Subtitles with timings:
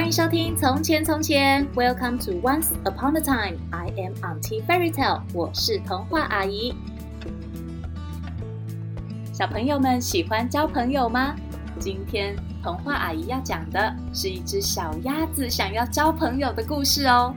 [0.00, 3.58] 欢迎收听《从前从前》，Welcome to Once Upon a Time。
[3.70, 6.74] I am Auntie Fairy Tale，我是童话阿姨。
[9.30, 11.36] 小朋友们喜欢交朋友吗？
[11.78, 17.34] 今天童话阿姨要讲的是一只小鸭子想要交朋友的故事哦。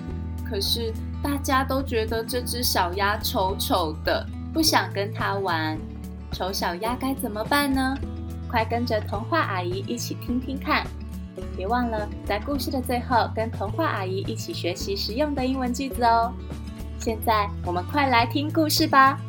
[0.50, 5.78] 可是大家都觉得这只小鸭丑丑的，不想跟它玩。
[6.32, 7.94] 丑小鸭该怎么办呢？
[8.50, 10.88] 快跟着童话阿姨一起听听看。
[11.56, 16.34] 别忘了在故事的最后跟童话阿姨一起学习实用的英文句子哦。
[17.00, 19.20] 现在我们快来听故事吧。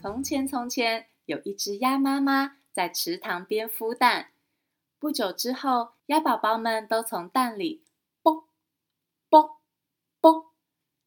[0.00, 4.28] 从前，从前有一只鸭妈妈在池塘边孵蛋。
[4.98, 7.84] 不久之后，鸭宝宝们都从蛋里
[8.22, 8.42] 蹦
[9.28, 9.48] 蹦
[10.20, 10.44] 蹦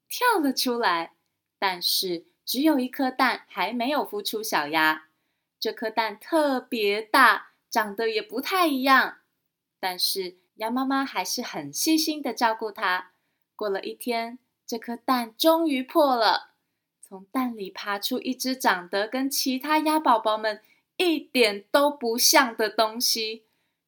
[0.08, 1.14] 跳了出来，
[1.60, 5.06] 但是只有一颗蛋还没有孵出小鸭。
[5.64, 9.20] 这颗蛋特别大，长得也不太一样，
[9.80, 13.14] 但是鸭妈妈还是很细心的照顾它。
[13.56, 16.50] 过了一天，这颗蛋终于破了，
[17.02, 20.62] 从蛋里爬出一只长得跟其他鸭宝宝们
[20.98, 23.46] 一点都不像的东西。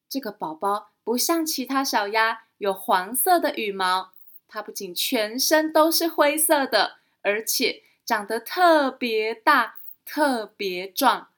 [0.08, 4.12] 这个宝宝不像其他小鸭有黄色的羽毛，
[4.48, 11.28] 它不仅全身都是灰色的，而且长得特别大，特别壮。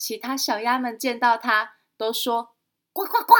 [0.00, 2.56] 其他小鸭们见到它，都说
[2.90, 3.34] ：“呱呱呱，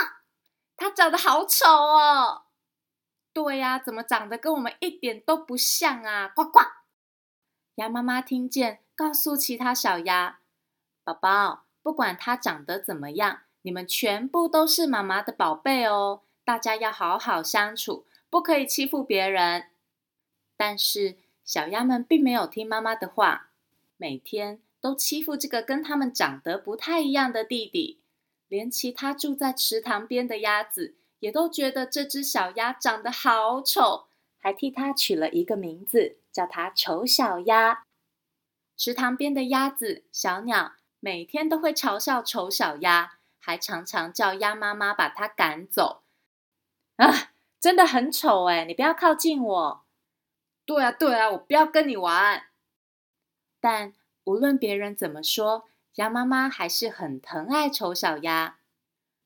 [0.77, 2.43] 它长得好丑哦！”
[3.33, 6.29] 对呀，怎么长得跟我们一点都不像啊？
[6.29, 6.61] 呱呱！
[7.77, 10.41] 鸭妈妈听见，告诉其他小鸭
[11.03, 16.21] ：“宝宝，不管它长得怎么样，你们全部都是妈妈的宝贝哦。
[16.45, 19.71] 大家要好好相处，不可以欺负别人。”
[20.59, 23.49] 但是小鸭们并没有听妈妈的话，
[23.97, 24.61] 每天。
[24.81, 28.01] 都欺负这个跟他们长得不太一样的弟弟，
[28.49, 34.07] 连其他住在池塘边的鸭子也都觉得这只小鸭长得好丑，
[34.39, 37.85] 还替它取了一个名字，叫它丑小鸭。
[38.77, 46.03] 池塘边的鸭子、小鸟每天都会嘲笑丑小鸭，还常常叫鸭妈妈把它赶走。
[46.97, 48.65] 啊，真的很丑哎！
[48.65, 49.85] 你不要靠近我。
[50.65, 52.47] 对啊，对啊，我不要跟你玩。
[53.61, 53.93] 但。
[54.25, 58.59] 无论别人怎么说，鸭妈妈还是很疼爱丑小鸭。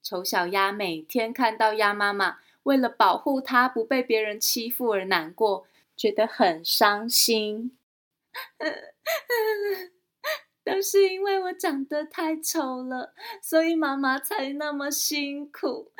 [0.03, 5.67] 丑小鸭每天看到鸭妈妈为了保护它不被别人欺负而难过，
[5.97, 7.77] 觉得很伤心。
[10.65, 15.93] 都是因为我长得太丑了，所以妈妈才那么辛苦。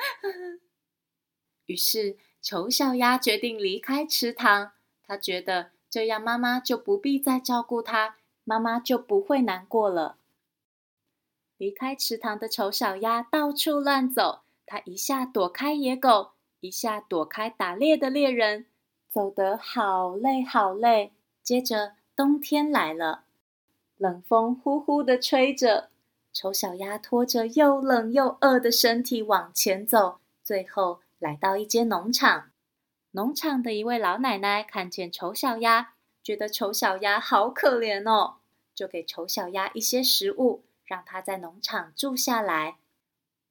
[1.67, 4.73] 于是，丑小鸭决定离开池塘。
[5.03, 8.17] 它觉得这样妈妈就不必再照顾它。
[8.45, 10.15] 妈妈就不会难过了。
[11.57, 18.67] 离开池塘的丑小鸭到处乱走，它一下躲开野狗，一下躲开打猎的猎人，
[19.09, 21.13] 走得好累好累。
[21.41, 23.25] 接着冬天来了，
[23.97, 25.89] 冷风呼呼地吹着，
[26.33, 32.51] 丑小鸭拖着又冷又饿的身体往前走，最后来到一间农场。
[33.11, 35.94] 农场的一位老奶奶看见丑小鸭。
[36.25, 38.37] 觉得丑小鸭好可怜哦，
[38.73, 42.79] 就给丑小鸭一些食物，让它在农场住下来。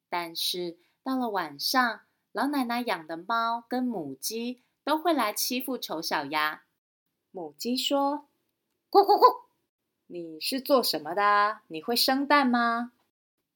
[0.09, 2.01] 但是到了晚上，
[2.33, 6.63] 老奶奶养的猫跟母鸡都会来欺负丑小鸭。
[7.31, 8.27] 母鸡说
[8.91, 9.45] ：“咕咕咕，
[10.07, 11.61] 你是做什么的？
[11.67, 12.91] 你会生蛋吗？”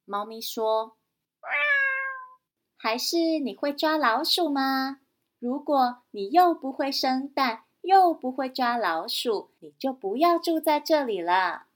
[0.06, 0.96] 猫咪说
[2.74, 5.00] ：“还是你会抓老鼠吗？
[5.38, 11.66] 如果你又不会生蛋。”又不会抓老鼠，你就不要住在这里了。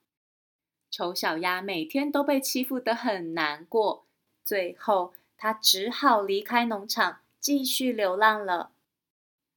[0.90, 4.04] 丑小鸭每天都被欺负得很难过，
[4.44, 8.70] 最后它只好离开农场，继续流浪了。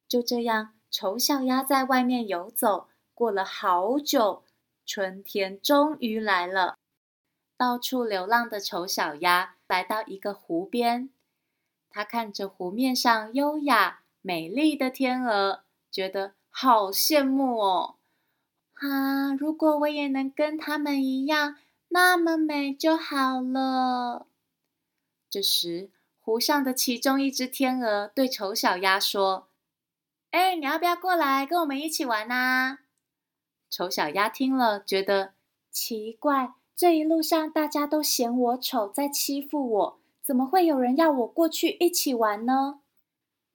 [0.07, 4.43] 就这样，丑小鸭在外面游走，过了好久，
[4.85, 6.75] 春天终于来了。
[7.55, 11.09] 到处流浪的丑小鸭来到一个湖边，
[11.89, 15.63] 它看着湖面上优雅美丽的天鹅。
[15.91, 17.95] 觉得好羡慕哦！
[18.75, 21.55] 啊，如果我也能跟他们一样
[21.89, 24.27] 那么美就好了。
[25.29, 25.89] 这时，
[26.19, 29.47] 湖上的其中一只天鹅对丑小鸭说
[30.31, 32.79] ：“哎，你要不要过来跟我们一起玩啊？”
[33.69, 35.33] 丑小鸭听了，觉得
[35.71, 42.81] 奇怪，这一路上大家都嫌我丑，在欺负我，怎么会有人要我过去一起玩呢？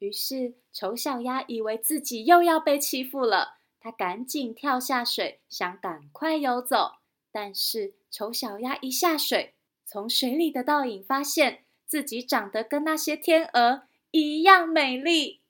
[0.02, 6.94] 于是，丑小鸭以为自己又要被欺负了，它赶紧跳下水，想赶快游走。
[7.30, 9.54] 但是，丑小鸭一下水，
[9.86, 15.40] 从水里的倒影发现，自己长得跟那些天鹅一样美丽。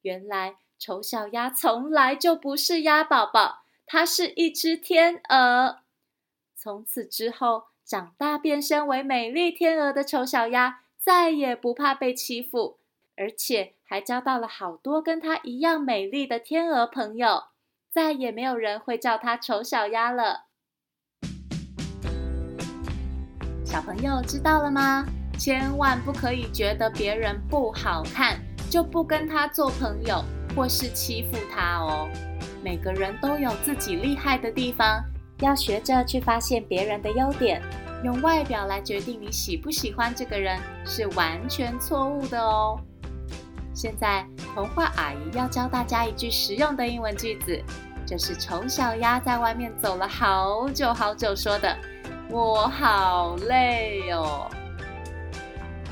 [0.00, 5.80] 原来丑小鸭从来就不是鸭宝宝，它是一只天鹅。
[6.56, 12.78] 从此之后，长大变身为美丽天鹅的丑小鸭再也不怕被欺负，
[13.16, 17.44] 而且还交到了好多跟它一样美丽的天鹅朋友，
[17.90, 20.48] 再也没有人会叫它丑小鸭了。
[23.64, 25.06] 小朋友知道了吗？
[25.38, 28.38] 千万不可以觉得别人不好看，
[28.68, 30.22] 就不跟他做朋友，
[30.54, 32.10] 或是欺负他哦。
[32.62, 35.02] 每个人都有自己厉害的地方，
[35.40, 37.62] 要学着去发现别人的优点。
[38.04, 42.78] 用外表来决定你喜不喜欢这个人，是完全错误的哦。
[43.78, 44.26] 现在，
[44.56, 47.62] 童话阿姨要教大家一句实用的英文句子，
[48.04, 51.78] 这是丑小鸭在外面走了好久好久说的。
[52.28, 54.50] 我好累哦。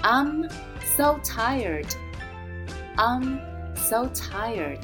[0.02, 0.50] I'm
[0.96, 1.86] so tired.
[2.96, 3.38] I'm
[3.76, 4.80] so tired.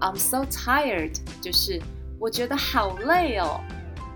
[0.00, 1.16] I'm so tired.
[1.40, 1.80] 就是
[2.18, 3.60] 我觉得好累哦。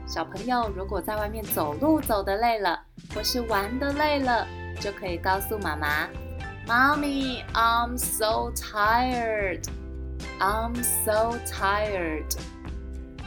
[0.05, 2.76] 小朋友如果在外面走路走得累了，
[3.14, 4.44] 或是玩得累了，
[4.81, 6.08] 就可以告诉妈妈
[6.66, 9.62] ：“Mommy, I'm so tired.
[10.40, 12.37] I'm so tired.”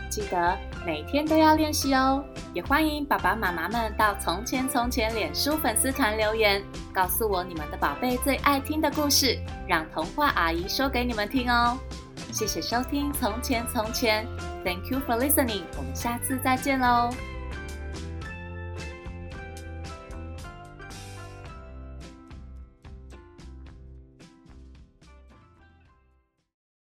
[0.09, 2.23] 记得每天都要练习哦，
[2.53, 9.37] 也欢迎爸爸妈妈们到“从前从前”脸书粉丝团留言，告诉我你们的宝贝最爱听的故事，
[9.67, 11.77] 让童话阿姨说给你们听哦。
[12.31, 14.25] 谢谢收听《从前从前》
[14.63, 17.11] ，Thank you for listening，我们下次再见喽。